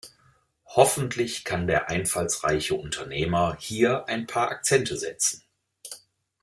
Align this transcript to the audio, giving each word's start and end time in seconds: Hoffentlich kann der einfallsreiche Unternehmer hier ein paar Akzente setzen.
Hoffentlich 0.65 1.45
kann 1.45 1.67
der 1.67 1.89
einfallsreiche 1.91 2.73
Unternehmer 2.73 3.55
hier 3.59 4.07
ein 4.09 4.25
paar 4.25 4.49
Akzente 4.49 4.97
setzen. 4.97 5.43